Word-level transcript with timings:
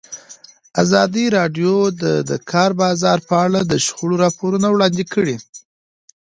ازادي 0.83 1.25
راډیو 1.37 1.75
د 2.01 2.03
د 2.29 2.31
کار 2.51 2.71
بازار 2.81 3.17
په 3.29 3.35
اړه 3.45 3.59
د 3.65 3.73
شخړو 3.85 4.15
راپورونه 4.25 4.67
وړاندې 4.71 5.03
کړي. 5.13 5.35